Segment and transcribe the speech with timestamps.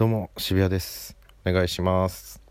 [0.00, 1.14] どうも渋谷です。
[1.44, 2.42] お願いします。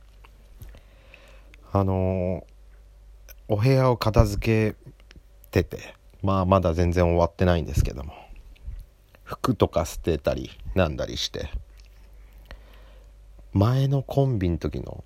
[1.71, 4.77] あのー、お部屋を片付け
[5.49, 8.13] ててまあまだ全然終わってないんですけども
[9.23, 11.49] 服とか捨てたりなんだりして
[13.51, 15.03] 前のコンビの時の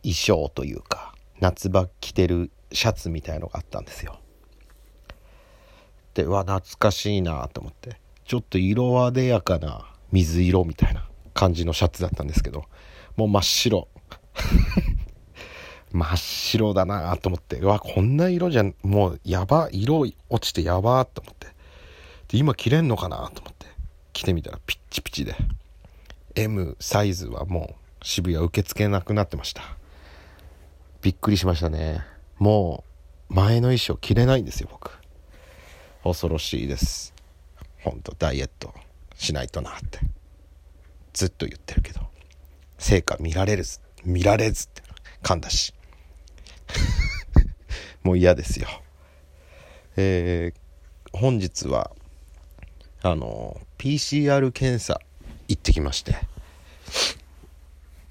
[0.00, 4.18] 衣装というか夏場着てるシャツみたいのがあったんですよ。
[6.14, 12.64] でわ懐かしいなと思ってちょっと色あでやかな水色みたいな感じのシャツだったんですけど
[13.16, 13.88] もう真っ白。
[15.92, 21.48] 真っ白だなと思ってうわこんな色じゃもうやば色落ちてやばと思って。
[22.28, 23.66] で今着れんのかなと思って
[24.12, 25.34] 着てみたらピッチピチで。
[26.36, 29.62] M サイズはもう渋谷受け付けなくなってました。
[31.02, 32.04] びっくりしましたね。
[32.38, 32.84] も
[33.30, 34.92] う前の衣装着れないんですよ僕。
[36.04, 37.12] 恐ろしいです。
[37.82, 38.72] ほんとダイエット
[39.16, 39.98] しないとなって。
[41.12, 42.00] ずっと言ってるけど
[42.78, 43.64] 成果見られる
[44.04, 44.82] 見られずって
[45.22, 45.74] 噛んだし。
[48.02, 48.68] もう嫌ですよ。
[49.96, 51.90] えー、本日は
[53.02, 55.00] あの PCR 検査
[55.48, 56.16] 行ってきまして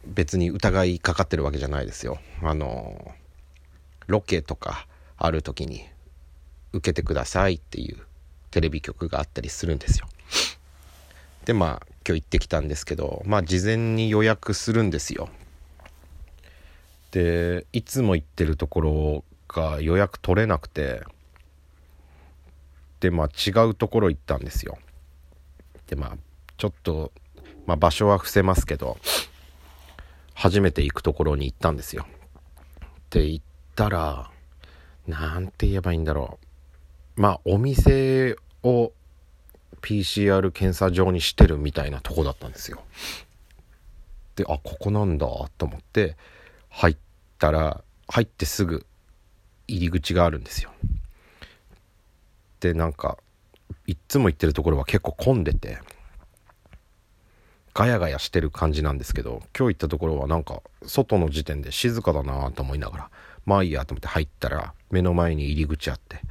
[0.06, 2.20] 別に疑いかかってるわけじゃないですよ。
[2.42, 3.14] あの
[4.08, 5.88] ロケとかある時に
[6.74, 7.98] 受けてくださいっていう
[8.52, 10.08] テレビ局があったりするんですよ。
[11.46, 15.30] でまあ今日行ってきたんですけどまあ事前に予約するんですよ。
[17.12, 21.04] でいつも行ってるところが予約取れなくて
[23.00, 24.80] でまあ違うところ行ったんですよ。
[25.86, 26.18] でまあ
[26.58, 27.12] ちょっと、
[27.68, 28.98] まあ、場所は伏せますけど
[30.34, 32.08] 初めて行くところに行ったんですよ。
[33.12, 34.32] で行ったら
[35.08, 36.40] なんて言えばいいんだろ
[37.16, 37.22] う。
[37.22, 38.94] まあお店を
[39.80, 42.82] PCR 検査場にしてるみたいなとこだったんですよ。
[44.36, 45.28] であここなんだ
[45.58, 46.16] と思って
[46.70, 46.98] 入っ
[47.38, 48.86] たら入ってすぐ
[49.68, 50.72] 入り口があるんですよ。
[52.60, 53.18] でなんか
[53.88, 55.80] いっつも行ってるところは結構混んでて
[57.74, 63.10] ガヤガヤしてる感じなんですけど今日行ったところはなんか外の時点で静かだなと思いながら
[63.46, 66.22] まあいいやと思って入ったら目の前に入り口あって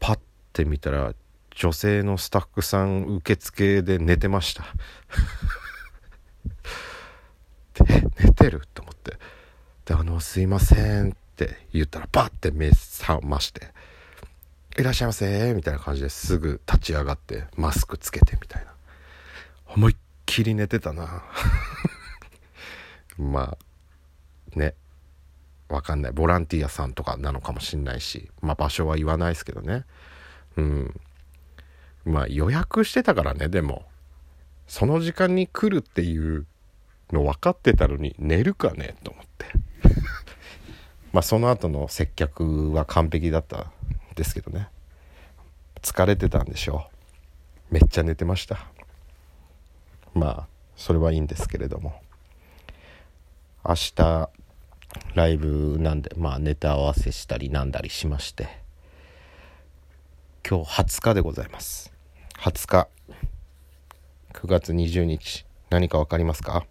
[0.00, 0.18] パッ
[0.52, 1.14] て見たら
[1.56, 4.64] 女性のスタッフさん受付で寝てました。
[7.82, 9.18] で寝てると思って。
[9.86, 13.72] であのすいませんって言ったらバッて目覚まして。
[14.78, 18.74] いらっしゃいませみたいな感じですぐ立ち上がってマスクつけてみたいな。
[19.68, 19.96] 思いっ
[20.26, 21.24] きり寝てたな。
[23.16, 23.56] ま
[24.54, 24.74] あね。
[25.70, 26.12] わかんない。
[26.12, 28.30] ボランティアさんとかなのかもしんないし。
[28.42, 29.86] まあ場所は言わないですけどね。
[30.56, 31.00] うん。
[32.06, 33.84] まあ予約してたからね、でも。
[34.66, 36.46] その時間に来るっていう
[37.12, 39.46] の分かってたのに寝るかねと思って。
[41.12, 43.70] まあその後の接客は完璧だったん
[44.14, 44.68] ですけどね。
[45.82, 46.88] 疲れてたんでしょ
[47.70, 47.74] う。
[47.74, 48.66] めっちゃ寝てました。
[50.14, 50.46] まあ
[50.76, 52.00] それはいいんですけれども。
[53.64, 54.30] 明日
[55.14, 58.48] ライブなんでまあネタ合わせしたりなんだりしまして
[60.48, 61.95] 今日20日でございます
[62.38, 62.88] 20日。
[64.34, 65.44] 9月20日。
[65.70, 66.64] 何か分かりますか？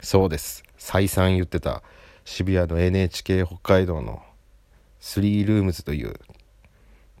[0.00, 0.62] そうです。
[0.78, 1.82] 再三言ってた。
[2.24, 4.22] 渋谷の NHK 北海道の
[5.00, 6.14] 「スリールームズ」という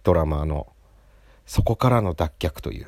[0.04, 0.72] ドラマの
[1.46, 2.86] 「そこからの脱却」という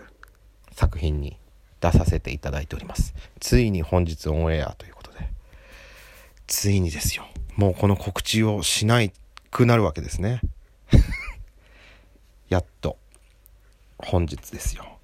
[0.72, 1.36] 作品に
[1.80, 3.14] 出させていただいております。
[3.40, 5.28] ついに本日オンエアということで。
[6.46, 7.26] ついにですよ。
[7.56, 9.12] もうこの告知をしない
[9.50, 10.40] くなるわけですね。
[12.48, 12.96] やっと
[13.98, 14.99] 本日ですよ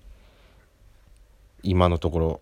[1.67, 2.41] 今のところ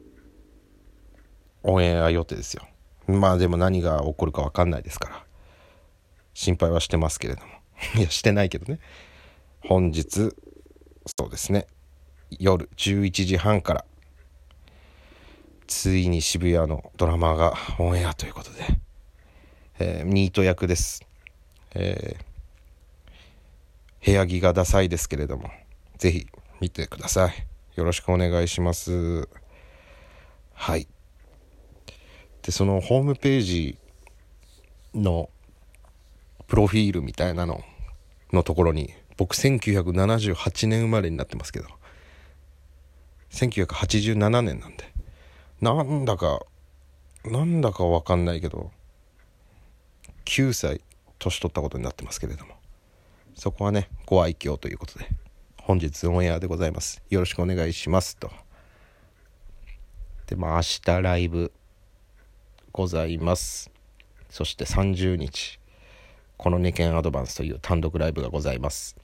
[1.62, 2.68] オンエア予定ですよ。
[3.06, 5.24] まあでも何が起こるか分かんないですから。
[6.34, 7.48] 心配はしてますけれども。
[7.96, 8.80] いやしてないけどね。
[9.60, 10.30] 本日
[11.06, 11.66] そうですね。
[12.38, 13.84] 夜11時半から
[15.66, 18.58] ついに渋谷のドラマがオンエアということで、
[19.78, 21.02] えー、ニート役です、
[21.74, 25.50] えー、部屋着がダサいですけれども
[25.96, 26.26] ぜひ
[26.60, 27.53] 見てください。
[27.76, 29.28] よろしくお願いします。
[30.52, 30.86] はい。
[32.42, 33.78] で、そのホームページ
[34.94, 35.28] の
[36.46, 37.64] プロフィールみたいなの
[38.32, 41.66] のところに、僕1978年生まれになってますけど、
[43.30, 44.84] 1987年なんで、
[45.60, 46.40] なんだか、
[47.24, 48.70] なんだかわかんないけど、
[50.26, 50.80] 9歳
[51.18, 52.54] 年取ったことになってますけれども、
[53.34, 55.23] そこはね、ご愛嬌ということで。
[55.66, 57.02] 本日オンエアでございます。
[57.08, 58.18] よろしくお願いします。
[58.18, 58.30] と。
[60.26, 61.52] で、まあ明日ライブ
[62.70, 63.70] ございます。
[64.28, 65.58] そして30日
[66.36, 68.94] このネケンアドバンスという単独ライブがございます。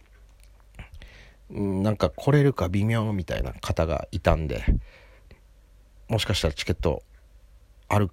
[1.49, 4.63] なんか来れるか微妙みたいな方がいたんで
[6.09, 7.03] もしかしたらチケット
[7.89, 8.11] ある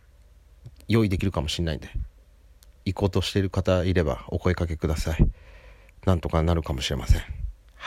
[0.88, 1.90] 用意できるかもしれないんで
[2.86, 5.18] 行こうとしてる方いればお声かけください。
[6.06, 7.37] なんとかなるかもしれません。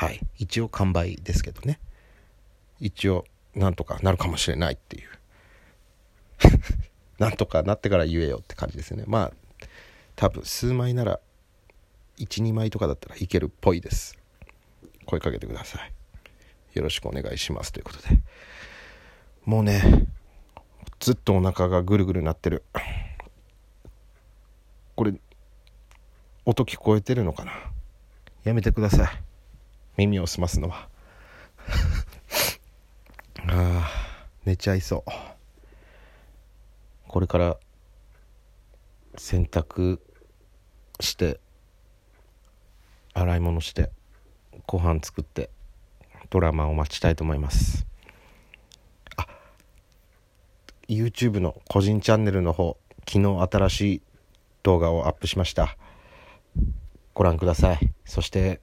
[0.01, 0.27] はい。
[0.39, 1.79] 一応完売ですけどね。
[2.79, 5.09] 一応なんとかなるかもしれないっていう。
[7.21, 9.05] なんとかなってから言えよって感じですね。
[9.07, 9.33] まあ
[10.17, 11.21] 多分数枚なら
[12.17, 14.17] 12枚とかだったらいけるっぽいです。
[15.05, 15.93] 声かけてください。
[16.73, 18.23] よろしくお願いしますということで。
[19.45, 20.07] もうね
[20.99, 22.65] ずっとお腹がぐるぐるなってる。
[24.97, 25.13] これ
[26.47, 27.53] 音聞こえてるのかな？
[28.45, 29.30] やめてください。
[30.01, 30.89] 耳を澄ますのは。
[33.49, 33.91] あ
[34.47, 35.11] 寝ちゃいそう。
[37.07, 37.59] これから
[39.17, 40.01] 洗濯
[41.01, 41.39] して
[43.13, 43.91] 洗い物して
[44.67, 45.51] ご飯作って
[46.31, 47.87] ドラマを待ちたいと思います。
[49.17, 49.27] あ
[50.89, 54.03] YouTube の個人チャンネルの方昨日新しい
[54.63, 55.77] 動画をアップしました。
[57.13, 57.93] ご覧ください。
[58.07, 58.63] そして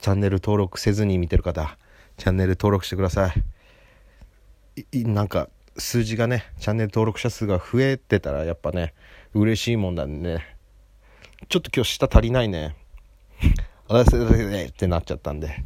[0.00, 1.76] チャンネル登録せずに見てる方
[2.16, 3.32] チャンネル登録してくださ
[4.92, 5.04] い。
[5.04, 8.94] なんか数字がねチャンネル登録者数が増えてたらやっぱね
[9.34, 10.56] 嬉しいもんなんでね。
[11.48, 12.76] ちょっと今日下足りないね。
[13.88, 15.64] あせせってなっちゃったんで。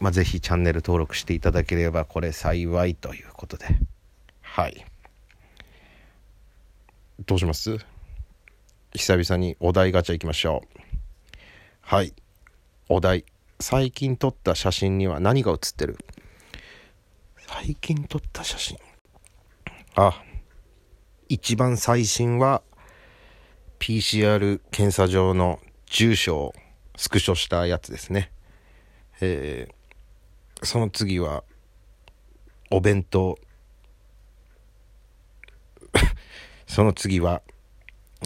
[0.00, 3.66] まあぜひチャンネル登録していただければこれ幸いということで。
[4.42, 4.84] はい。
[7.26, 7.78] どうします？
[8.92, 10.80] 久々にお題ガチャいきましょう。
[11.80, 12.14] はい。
[12.88, 13.24] お題。
[13.58, 15.98] 最近撮った写真には何が写ってる？
[17.48, 18.78] 最近撮った写真。
[19.96, 20.22] あ
[21.28, 22.62] 一番最新は
[23.80, 26.54] PCR 検査場の住所を
[26.96, 28.30] スクショしたやつですね。
[29.20, 31.42] えー、その次は
[32.70, 33.36] お弁当。
[36.68, 37.42] その次は、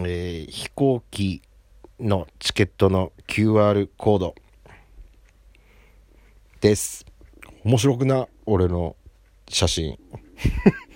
[0.00, 1.40] えー、飛行機
[1.98, 4.34] のチケットの QR コード
[6.60, 7.06] です。
[7.64, 8.94] 面白くな俺の
[9.48, 9.98] 写真。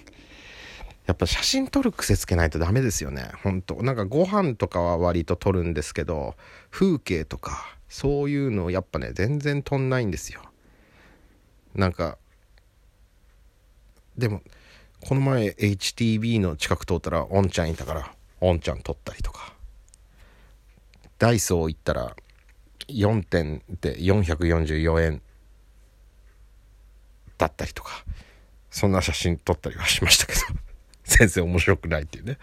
[1.07, 3.31] やっぱ写真撮る癖つけないとダメですよね。
[3.43, 3.83] 本当。
[3.83, 6.37] なんかご飯とかは割と撮るんですけど
[6.71, 10.43] 風景とかそういうのやっぱね全然撮んないんですよ。
[11.75, 12.19] なんか
[14.19, 14.43] でも
[15.01, 19.55] この前 HTB の近く通ったらおんちゃんいたからおんちゃん撮ったりとか。
[21.19, 22.15] ダイソー行ったら
[22.89, 25.23] 4点で444円
[27.39, 28.05] だったりとか
[28.71, 30.41] そんな写真撮ったりはしましたけど
[31.05, 32.39] 全然面白くないっていうね。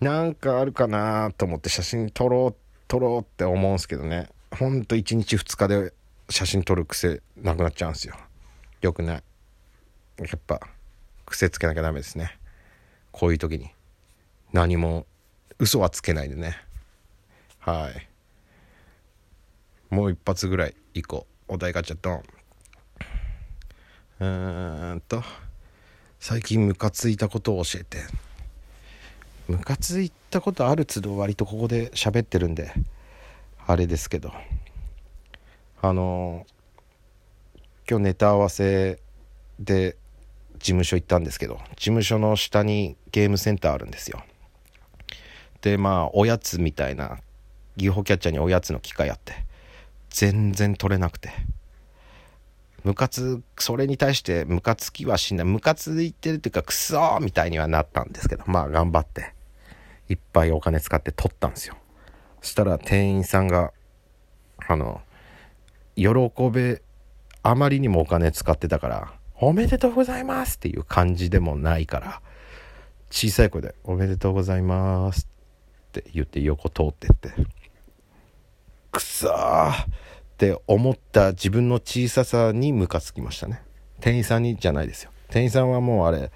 [0.00, 4.28] なんかあるかなと思って写真撮ろう撮ろうって思うんすけどね。
[4.50, 5.92] ほんと1日2日で
[6.30, 8.16] 写真撮る癖なくなっちゃうんすよ。
[8.80, 9.22] よくない。
[10.18, 10.60] やっぱ
[11.26, 12.38] 癖つけなきゃダメですね。
[13.12, 13.70] こういう時に。
[14.52, 15.06] 何も
[15.58, 16.56] 嘘はつけないでね。
[17.58, 18.08] はい。
[19.94, 21.54] もう一発ぐらい行こう。
[21.54, 22.22] お題ガチャドン。
[24.20, 25.22] うーんと
[26.18, 27.98] 最近ムカついたことを教えて。
[29.48, 32.72] ムカついたことある都度割とここで喋ってるんで
[33.66, 34.32] あれですけど。
[35.82, 36.46] あの
[37.88, 39.00] 今日ネタ合わせ
[39.58, 39.96] で
[40.58, 44.22] 事務所行ったんですけど事務所の下にゲームセンターあるんですよ。
[45.62, 47.18] でまあおやつみたいな
[47.78, 49.32] UFO キャッチャーにおやつの機械あって
[50.10, 51.30] 全然取れなくて。
[52.84, 55.44] ムカつそれに対してムカつきはしない。
[55.46, 59.34] ムカついてるっていうかクソーみたいにはなったんですけどまあ頑張って
[60.08, 61.76] いっぱいお金使って取ったんですよ。
[62.40, 63.72] そしたら店員さんが
[64.66, 65.00] あの
[65.96, 66.08] 喜
[66.50, 66.82] べ
[67.42, 72.20] あまりにもお金使ってたからおめでとうございますっていう感じでもないから、
[73.10, 75.26] 小さい声でおめでとうございます
[75.88, 77.30] って言って横通ってって、
[78.92, 79.72] くそー
[80.40, 83.62] って思った自分の小ささにムカつきましたね。
[84.00, 85.10] 店員さんにじゃないですよ。
[85.28, 86.32] 店員さんはもうあれ、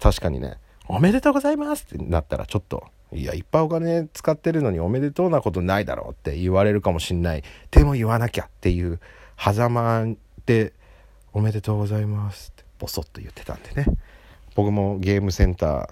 [0.00, 7.44] 確かにね、おめでとうございますってなったらちょっと、いや、いっぱいお金使ってるのにおめでとうなことないだろうって言われるかもしんない。
[7.70, 8.98] でも言わなきゃっていう
[9.38, 10.72] 狭間で
[11.32, 13.86] おめでとうございます」ってボソッと言ってたんでね
[14.54, 15.88] 僕もゲームセンター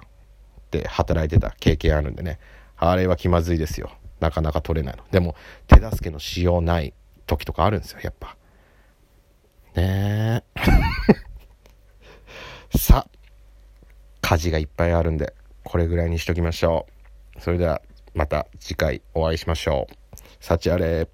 [0.70, 2.38] で働いてた経験あるんでね
[2.78, 6.94] あれは気まずいですよなかなか取れないのでも手助けのしようない
[7.26, 8.36] 時とかあるんですよやっぱ
[9.74, 10.42] ね
[12.72, 13.06] え さ
[14.24, 16.86] 家事がいっぱいあるんで、これぐらいにしときましょ
[17.36, 17.40] う。
[17.42, 17.82] それでは、
[18.14, 19.94] また次回お会いしましょう。
[20.40, 21.06] 幸あれ。